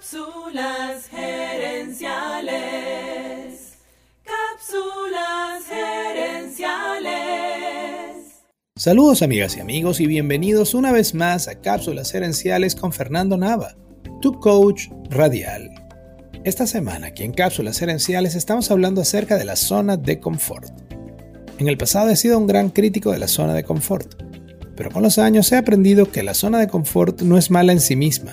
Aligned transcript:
Cápsulas 0.00 1.08
gerenciales. 1.10 2.54
Cápsulas 4.24 5.62
gerenciales. 5.68 7.10
Saludos 8.76 9.20
amigas 9.20 9.58
y 9.58 9.60
amigos 9.60 10.00
y 10.00 10.06
bienvenidos 10.06 10.72
una 10.72 10.90
vez 10.90 11.14
más 11.14 11.48
a 11.48 11.60
Cápsulas 11.60 12.12
gerenciales 12.12 12.74
con 12.74 12.94
Fernando 12.94 13.36
Nava, 13.36 13.76
tu 14.22 14.40
coach 14.40 14.84
radial. 15.10 15.70
Esta 16.44 16.66
semana 16.66 17.08
aquí 17.08 17.24
en 17.24 17.32
Cápsulas 17.32 17.78
gerenciales 17.78 18.36
estamos 18.36 18.70
hablando 18.70 19.02
acerca 19.02 19.36
de 19.36 19.44
la 19.44 19.56
zona 19.56 19.98
de 19.98 20.18
confort. 20.18 20.72
En 21.58 21.68
el 21.68 21.76
pasado 21.76 22.08
he 22.08 22.16
sido 22.16 22.38
un 22.38 22.46
gran 22.46 22.70
crítico 22.70 23.12
de 23.12 23.18
la 23.18 23.28
zona 23.28 23.52
de 23.52 23.64
confort, 23.64 24.14
pero 24.76 24.90
con 24.90 25.02
los 25.02 25.18
años 25.18 25.52
he 25.52 25.58
aprendido 25.58 26.10
que 26.10 26.22
la 26.22 26.32
zona 26.32 26.58
de 26.58 26.68
confort 26.68 27.20
no 27.20 27.36
es 27.36 27.50
mala 27.50 27.72
en 27.72 27.80
sí 27.80 27.96
misma 27.96 28.32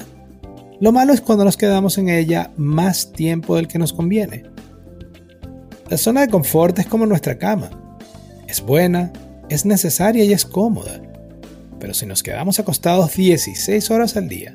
lo 0.80 0.92
malo 0.92 1.14
es 1.14 1.22
cuando 1.22 1.44
nos 1.44 1.58
quedamos 1.58 1.98
en 1.98 2.10
ella 2.10 2.52
más 2.56 3.12
tiempo 3.12 3.56
del 3.56 3.68
que 3.68 3.80
nos 3.80 3.94
conviene. 3.94 4.44
La 5.90 5.98
zona 5.98 6.22
de 6.22 6.28
confort 6.28 6.78
es 6.80 6.86
como 6.86 7.06
nuestra 7.06 7.38
cama. 7.38 7.70
Es 8.48 8.62
buena, 8.62 9.12
es 9.50 9.66
necesaria 9.66 10.24
y 10.24 10.34
es 10.34 10.46
cómoda. 10.46 11.02
Pero 11.80 11.94
si 11.94 12.06
nos 12.06 12.24
quedamos 12.24 12.60
acostados 12.60 13.16
16 13.16 13.90
horas 13.92 14.18
al 14.18 14.28
día, 14.28 14.54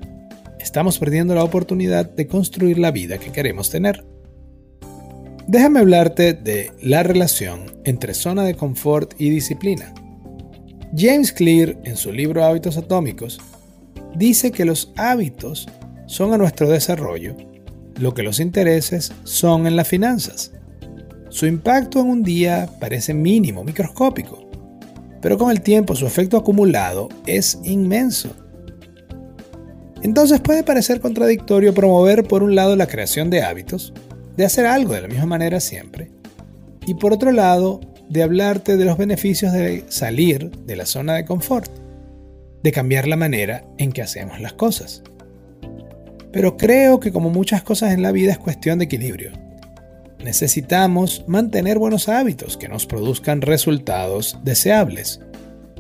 estamos 0.61 0.99
perdiendo 0.99 1.35
la 1.35 1.45
oportunidad 1.45 2.09
de 2.09 2.27
construir 2.27 2.79
la 2.79 2.91
vida 2.91 3.19
que 3.19 3.33
queremos 3.33 3.71
tener. 3.71 4.05
Déjame 5.49 5.81
hablarte 5.81 6.35
de 6.35 6.71
la 6.81 7.03
relación 7.03 7.65
entre 7.85 8.15
zona 8.15 8.45
de 8.45 8.55
confort 8.55 9.15
y 9.19 9.31
disciplina. 9.31 9.93
James 10.97 11.33
Clear, 11.33 11.77
en 11.85 11.97
su 11.97 12.13
libro 12.13 12.45
Hábitos 12.45 12.77
Atómicos, 12.77 13.41
dice 14.15 14.53
que 14.53 14.65
los 14.65 14.93
hábitos 14.97 15.67
son 16.13 16.35
a 16.35 16.37
nuestro 16.37 16.69
desarrollo 16.69 17.35
lo 17.99 18.13
que 18.13 18.23
los 18.23 18.39
intereses 18.39 19.13
son 19.25 19.67
en 19.67 19.77
las 19.77 19.89
finanzas. 19.89 20.53
Su 21.31 21.47
impacto 21.47 22.01
en 22.01 22.09
un 22.09 22.23
día 22.23 22.69
parece 22.79 23.15
mínimo, 23.15 23.65
microscópico, 23.65 24.47
pero 25.23 25.39
con 25.39 25.51
el 25.51 25.63
tiempo 25.63 25.95
su 25.95 26.07
efecto 26.07 26.37
acumulado 26.37 27.09
es 27.27 27.59
inmenso. 27.65 28.29
Entonces 30.03 30.41
puede 30.41 30.63
parecer 30.63 31.01
contradictorio 31.01 31.73
promover 31.73 32.25
por 32.25 32.43
un 32.43 32.55
lado 32.55 32.77
la 32.77 32.89
creación 32.89 33.31
de 33.31 33.43
hábitos, 33.43 33.95
de 34.37 34.45
hacer 34.45 34.67
algo 34.67 34.93
de 34.93 35.01
la 35.01 35.09
misma 35.09 35.27
manera 35.27 35.61
siempre, 35.61 36.11
y 36.87 36.93
por 36.95 37.15
otro 37.15 37.33
lado 37.33 37.81
de 38.11 38.23
hablarte 38.23 38.77
de 38.77 38.85
los 38.85 38.99
beneficios 38.99 39.53
de 39.53 39.85
salir 39.89 40.51
de 40.51 40.77
la 40.77 40.85
zona 40.85 41.15
de 41.15 41.25
confort, 41.25 41.71
de 42.63 42.73
cambiar 42.73 43.09
la 43.09 43.17
manera 43.17 43.65
en 43.79 43.93
que 43.93 44.03
hacemos 44.03 44.41
las 44.41 44.53
cosas. 44.53 45.03
Pero 46.33 46.57
creo 46.57 46.99
que 46.99 47.13
como 47.13 47.31
muchas 47.31 47.63
cosas 47.63 47.93
en 47.93 48.03
la 48.03 48.13
vida 48.13 48.33
es 48.33 48.39
cuestión 48.39 48.79
de 48.79 48.87
equilibrio. 48.87 49.33
Necesitamos 50.25 51.25
mantener 51.27 51.79
buenos 51.79 52.09
hábitos 52.09 52.57
que 52.57 52.69
nos 52.69 52.87
produzcan 52.87 53.43
resultados 53.43 54.39
deseables, 54.45 55.21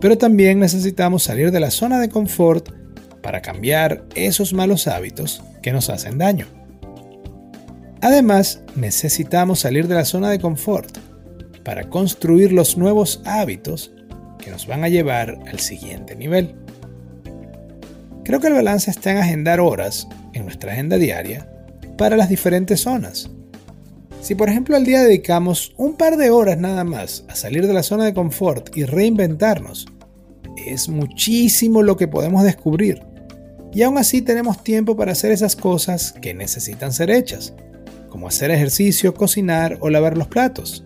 pero 0.00 0.18
también 0.18 0.58
necesitamos 0.58 1.22
salir 1.22 1.52
de 1.52 1.60
la 1.60 1.70
zona 1.70 2.00
de 2.00 2.08
confort 2.08 2.68
para 3.22 3.40
cambiar 3.40 4.04
esos 4.16 4.52
malos 4.52 4.88
hábitos 4.88 5.42
que 5.62 5.72
nos 5.72 5.88
hacen 5.90 6.18
daño. 6.18 6.46
Además, 8.00 8.62
necesitamos 8.74 9.60
salir 9.60 9.86
de 9.86 9.94
la 9.94 10.04
zona 10.04 10.28
de 10.28 10.40
confort 10.40 10.98
para 11.62 11.88
construir 11.88 12.52
los 12.52 12.76
nuevos 12.76 13.22
hábitos 13.24 13.92
que 14.38 14.50
nos 14.50 14.66
van 14.66 14.82
a 14.82 14.88
llevar 14.88 15.38
al 15.46 15.60
siguiente 15.60 16.16
nivel. 16.16 16.56
Creo 18.24 18.40
que 18.40 18.48
el 18.48 18.54
balance 18.54 18.90
está 18.90 19.12
en 19.12 19.18
agendar 19.18 19.60
horas 19.60 20.08
en 20.32 20.44
nuestra 20.44 20.72
agenda 20.72 20.98
diaria 20.98 21.48
para 21.96 22.16
las 22.16 22.28
diferentes 22.28 22.80
zonas. 22.80 23.30
Si 24.20 24.34
por 24.34 24.48
ejemplo 24.48 24.76
al 24.76 24.84
día 24.84 25.02
dedicamos 25.02 25.74
un 25.76 25.96
par 25.96 26.16
de 26.16 26.30
horas 26.30 26.56
nada 26.56 26.84
más 26.84 27.24
a 27.28 27.34
salir 27.34 27.66
de 27.66 27.74
la 27.74 27.82
zona 27.82 28.04
de 28.04 28.14
confort 28.14 28.76
y 28.76 28.84
reinventarnos, 28.84 29.86
es 30.66 30.88
muchísimo 30.88 31.82
lo 31.82 31.96
que 31.96 32.08
podemos 32.08 32.44
descubrir. 32.44 33.02
Y 33.72 33.82
aún 33.82 33.98
así 33.98 34.22
tenemos 34.22 34.62
tiempo 34.62 34.96
para 34.96 35.12
hacer 35.12 35.32
esas 35.32 35.56
cosas 35.56 36.12
que 36.12 36.34
necesitan 36.34 36.92
ser 36.92 37.10
hechas, 37.10 37.54
como 38.10 38.28
hacer 38.28 38.50
ejercicio, 38.50 39.14
cocinar 39.14 39.78
o 39.80 39.90
lavar 39.90 40.16
los 40.16 40.28
platos. 40.28 40.84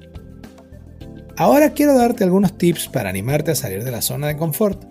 Ahora 1.37 1.71
quiero 1.71 1.95
darte 1.95 2.25
algunos 2.25 2.57
tips 2.57 2.89
para 2.89 3.11
animarte 3.11 3.51
a 3.51 3.57
salir 3.57 3.85
de 3.85 3.91
la 3.91 4.01
zona 4.01 4.29
de 4.29 4.37
confort. 4.37 4.83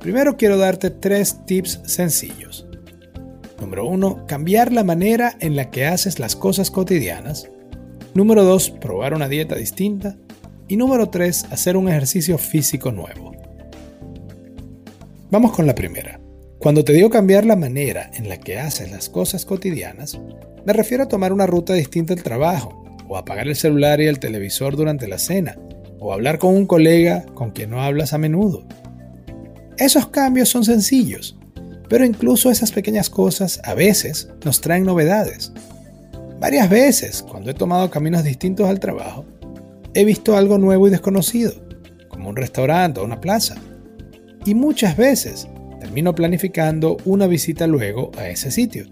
Primero 0.00 0.36
quiero 0.36 0.56
darte 0.56 0.90
tres 0.90 1.44
tips 1.46 1.80
sencillos. 1.84 2.66
Número 3.62 3.86
1. 3.86 4.26
Cambiar 4.26 4.72
la 4.72 4.82
manera 4.82 5.36
en 5.38 5.54
la 5.54 5.70
que 5.70 5.86
haces 5.86 6.18
las 6.18 6.34
cosas 6.34 6.72
cotidianas. 6.72 7.48
Número 8.12 8.42
2. 8.42 8.70
Probar 8.70 9.14
una 9.14 9.28
dieta 9.28 9.54
distinta. 9.54 10.16
Y 10.66 10.76
número 10.76 11.10
3. 11.10 11.44
Hacer 11.52 11.76
un 11.76 11.88
ejercicio 11.88 12.38
físico 12.38 12.90
nuevo. 12.90 13.30
Vamos 15.30 15.52
con 15.52 15.64
la 15.64 15.76
primera. 15.76 16.18
Cuando 16.58 16.82
te 16.82 16.92
digo 16.92 17.08
cambiar 17.08 17.44
la 17.44 17.54
manera 17.54 18.10
en 18.14 18.28
la 18.28 18.36
que 18.36 18.58
haces 18.58 18.90
las 18.90 19.08
cosas 19.08 19.44
cotidianas, 19.44 20.20
me 20.66 20.72
refiero 20.72 21.04
a 21.04 21.08
tomar 21.08 21.32
una 21.32 21.46
ruta 21.46 21.72
distinta 21.74 22.14
al 22.14 22.22
trabajo, 22.24 22.84
o 23.08 23.16
apagar 23.16 23.46
el 23.46 23.54
celular 23.54 24.00
y 24.00 24.06
el 24.06 24.18
televisor 24.18 24.74
durante 24.74 25.06
la 25.06 25.18
cena, 25.18 25.56
o 26.00 26.12
hablar 26.12 26.38
con 26.38 26.52
un 26.52 26.66
colega 26.66 27.24
con 27.34 27.52
quien 27.52 27.70
no 27.70 27.80
hablas 27.80 28.12
a 28.12 28.18
menudo. 28.18 28.66
Esos 29.78 30.08
cambios 30.08 30.48
son 30.48 30.64
sencillos, 30.64 31.38
pero 31.92 32.06
incluso 32.06 32.50
esas 32.50 32.72
pequeñas 32.72 33.10
cosas 33.10 33.60
a 33.64 33.74
veces 33.74 34.30
nos 34.46 34.62
traen 34.62 34.86
novedades. 34.86 35.52
Varias 36.40 36.70
veces, 36.70 37.22
cuando 37.22 37.50
he 37.50 37.54
tomado 37.54 37.90
caminos 37.90 38.24
distintos 38.24 38.66
al 38.66 38.80
trabajo, 38.80 39.26
he 39.92 40.06
visto 40.06 40.34
algo 40.34 40.56
nuevo 40.56 40.88
y 40.88 40.90
desconocido, 40.90 41.52
como 42.08 42.30
un 42.30 42.36
restaurante 42.36 42.98
o 42.98 43.04
una 43.04 43.20
plaza. 43.20 43.56
Y 44.46 44.54
muchas 44.54 44.96
veces 44.96 45.48
termino 45.80 46.14
planificando 46.14 46.96
una 47.04 47.26
visita 47.26 47.66
luego 47.66 48.10
a 48.16 48.26
ese 48.26 48.50
sitio. 48.50 48.86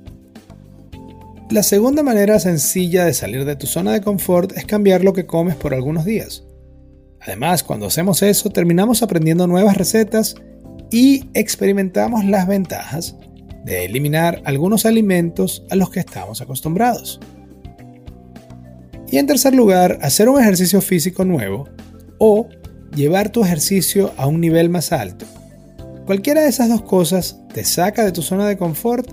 La 1.49 1.63
segunda 1.63 2.03
manera 2.03 2.39
sencilla 2.39 3.07
de 3.07 3.15
salir 3.15 3.47
de 3.47 3.57
tu 3.57 3.67
zona 3.67 3.95
de 3.95 4.03
confort 4.03 4.53
es 4.59 4.67
cambiar 4.67 5.05
lo 5.05 5.15
que 5.15 5.25
comes 5.25 5.55
por 5.57 5.73
algunos 5.73 6.05
días. 6.05 6.45
Además, 7.23 7.63
cuando 7.63 7.87
hacemos 7.87 8.21
eso, 8.21 8.51
terminamos 8.51 9.03
aprendiendo 9.03 9.47
nuevas 9.47 9.79
recetas 9.79 10.35
y 10.91 11.25
experimentamos 11.35 12.25
las 12.25 12.47
ventajas 12.47 13.17
de 13.65 13.85
eliminar 13.85 14.43
algunos 14.45 14.87
alimentos 14.87 15.65
a 15.71 15.77
los 15.77 15.91
que 15.91 16.01
estamos 16.01 16.41
acostumbrados. 16.41 17.21
Y 19.11 19.19
en 19.19 19.27
tercer 19.27 19.55
lugar, 19.55 19.99
hacer 20.03 20.29
un 20.29 20.41
ejercicio 20.41 20.81
físico 20.81 21.25
nuevo 21.25 21.69
o 22.19 22.49
llevar 22.95 23.31
tu 23.31 23.45
ejercicio 23.45 24.13
a 24.17 24.27
un 24.27 24.41
nivel 24.41 24.69
más 24.69 24.93
alto. 24.93 25.27
Cualquiera 26.07 26.43
de 26.43 26.49
esas 26.49 26.69
dos 26.69 26.83
cosas 26.83 27.41
te 27.53 27.65
saca 27.65 28.05
de 28.05 28.13
tu 28.13 28.23
zona 28.23 28.47
de 28.49 28.57
confort 28.57 29.09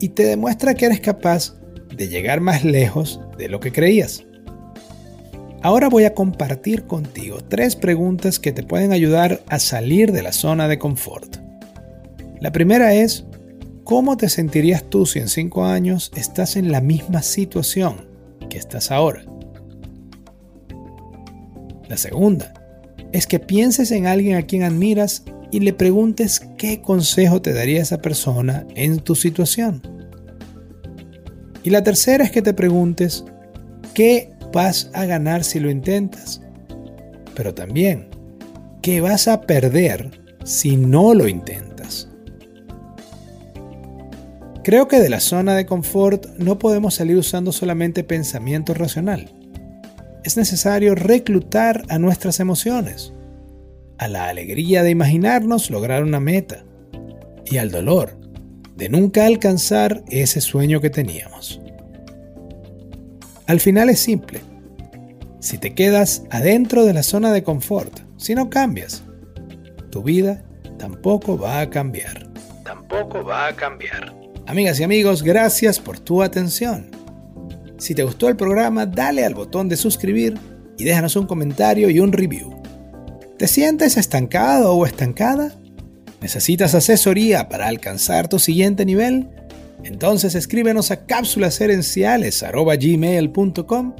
y 0.00 0.10
te 0.10 0.24
demuestra 0.24 0.74
que 0.74 0.86
eres 0.86 1.00
capaz 1.00 1.54
de 1.94 2.08
llegar 2.08 2.40
más 2.40 2.64
lejos 2.64 3.20
de 3.38 3.48
lo 3.48 3.60
que 3.60 3.72
creías. 3.72 4.24
Ahora 5.62 5.90
voy 5.90 6.04
a 6.04 6.14
compartir 6.14 6.84
contigo 6.84 7.38
tres 7.46 7.76
preguntas 7.76 8.38
que 8.38 8.50
te 8.50 8.62
pueden 8.62 8.92
ayudar 8.92 9.42
a 9.48 9.58
salir 9.58 10.10
de 10.10 10.22
la 10.22 10.32
zona 10.32 10.68
de 10.68 10.78
confort. 10.78 11.36
La 12.40 12.50
primera 12.50 12.94
es, 12.94 13.26
¿cómo 13.84 14.16
te 14.16 14.30
sentirías 14.30 14.84
tú 14.84 15.04
si 15.04 15.18
en 15.18 15.28
cinco 15.28 15.66
años 15.66 16.12
estás 16.16 16.56
en 16.56 16.72
la 16.72 16.80
misma 16.80 17.20
situación 17.20 18.08
que 18.48 18.56
estás 18.56 18.90
ahora? 18.90 19.22
La 21.90 21.98
segunda 21.98 22.54
es 23.12 23.26
que 23.26 23.38
pienses 23.38 23.90
en 23.90 24.06
alguien 24.06 24.36
a 24.36 24.42
quien 24.42 24.62
admiras 24.62 25.24
y 25.50 25.60
le 25.60 25.74
preguntes 25.74 26.40
qué 26.56 26.80
consejo 26.80 27.42
te 27.42 27.52
daría 27.52 27.82
esa 27.82 28.00
persona 28.00 28.66
en 28.76 29.00
tu 29.00 29.14
situación. 29.14 29.82
Y 31.62 31.68
la 31.68 31.82
tercera 31.82 32.24
es 32.24 32.30
que 32.30 32.40
te 32.40 32.54
preguntes 32.54 33.26
qué 33.92 34.32
vas 34.52 34.90
a 34.94 35.04
ganar 35.04 35.44
si 35.44 35.60
lo 35.60 35.70
intentas. 35.70 36.42
Pero 37.34 37.54
también, 37.54 38.08
¿qué 38.82 39.00
vas 39.00 39.28
a 39.28 39.42
perder 39.42 40.10
si 40.44 40.76
no 40.76 41.14
lo 41.14 41.28
intentas? 41.28 42.08
Creo 44.62 44.88
que 44.88 45.00
de 45.00 45.08
la 45.08 45.20
zona 45.20 45.54
de 45.54 45.66
confort 45.66 46.26
no 46.36 46.58
podemos 46.58 46.94
salir 46.94 47.16
usando 47.16 47.50
solamente 47.50 48.04
pensamiento 48.04 48.74
racional. 48.74 49.30
Es 50.22 50.36
necesario 50.36 50.94
reclutar 50.94 51.82
a 51.88 51.98
nuestras 51.98 52.40
emociones, 52.40 53.14
a 53.96 54.08
la 54.08 54.28
alegría 54.28 54.82
de 54.82 54.90
imaginarnos 54.90 55.70
lograr 55.70 56.02
una 56.04 56.20
meta 56.20 56.64
y 57.46 57.56
al 57.56 57.70
dolor 57.70 58.18
de 58.76 58.88
nunca 58.88 59.26
alcanzar 59.26 60.04
ese 60.08 60.40
sueño 60.40 60.80
que 60.80 60.90
teníamos. 60.90 61.60
Al 63.50 63.58
final 63.58 63.90
es 63.90 63.98
simple. 63.98 64.42
Si 65.40 65.58
te 65.58 65.74
quedas 65.74 66.22
adentro 66.30 66.84
de 66.84 66.92
la 66.92 67.02
zona 67.02 67.32
de 67.32 67.42
confort, 67.42 67.98
si 68.16 68.36
no 68.36 68.48
cambias, 68.48 69.02
tu 69.90 70.04
vida 70.04 70.44
tampoco 70.78 71.36
va 71.36 71.58
a 71.58 71.68
cambiar. 71.68 72.28
Tampoco 72.62 73.24
va 73.24 73.48
a 73.48 73.56
cambiar. 73.56 74.14
Amigas 74.46 74.78
y 74.78 74.84
amigos, 74.84 75.24
gracias 75.24 75.80
por 75.80 75.98
tu 75.98 76.22
atención. 76.22 76.92
Si 77.76 77.92
te 77.92 78.04
gustó 78.04 78.28
el 78.28 78.36
programa, 78.36 78.86
dale 78.86 79.24
al 79.24 79.34
botón 79.34 79.68
de 79.68 79.76
suscribir 79.76 80.38
y 80.78 80.84
déjanos 80.84 81.16
un 81.16 81.26
comentario 81.26 81.90
y 81.90 81.98
un 81.98 82.12
review. 82.12 82.54
¿Te 83.36 83.48
sientes 83.48 83.96
estancado 83.96 84.74
o 84.74 84.86
estancada? 84.86 85.56
¿Necesitas 86.20 86.76
asesoría 86.76 87.48
para 87.48 87.66
alcanzar 87.66 88.28
tu 88.28 88.38
siguiente 88.38 88.84
nivel? 88.84 89.28
Entonces 89.84 90.34
escríbenos 90.34 90.90
a 90.90 91.06
cápsulasherenciales.gmail.com 91.06 93.94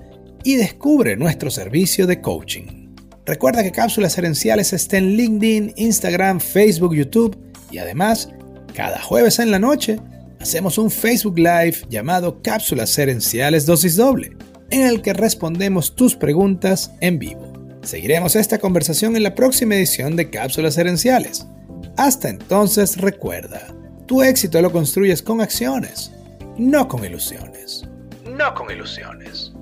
y 0.44 0.56
descubre 0.56 1.16
nuestro 1.16 1.50
servicio 1.50 2.06
de 2.06 2.20
coaching. 2.20 2.90
Recuerda 3.26 3.62
que 3.62 3.72
Cápsulas 3.72 4.16
Herenciales 4.18 4.72
está 4.72 4.98
en 4.98 5.16
LinkedIn, 5.16 5.74
Instagram, 5.76 6.40
Facebook, 6.40 6.94
YouTube 6.94 7.38
y 7.70 7.78
además, 7.78 8.30
cada 8.74 9.00
jueves 9.00 9.38
en 9.38 9.50
la 9.50 9.58
noche 9.58 9.98
hacemos 10.40 10.78
un 10.78 10.90
Facebook 10.90 11.38
Live 11.38 11.78
llamado 11.88 12.42
Cápsulas 12.42 12.96
Herenciales 12.98 13.66
Dosis 13.66 13.96
Doble, 13.96 14.36
en 14.70 14.82
el 14.82 15.02
que 15.02 15.12
respondemos 15.12 15.94
tus 15.94 16.16
preguntas 16.16 16.92
en 17.00 17.18
vivo. 17.18 17.52
Seguiremos 17.82 18.36
esta 18.36 18.58
conversación 18.58 19.16
en 19.16 19.22
la 19.22 19.34
próxima 19.34 19.74
edición 19.74 20.16
de 20.16 20.30
Cápsulas 20.30 20.78
Herenciales. 20.78 21.46
Hasta 21.96 22.28
entonces 22.28 22.96
recuerda, 22.96 23.74
tu 24.10 24.22
éxito 24.22 24.60
lo 24.60 24.72
construyes 24.72 25.22
con 25.22 25.40
acciones, 25.40 26.10
no 26.58 26.88
con 26.88 27.04
ilusiones. 27.04 27.84
No 28.26 28.52
con 28.56 28.68
ilusiones. 28.68 29.52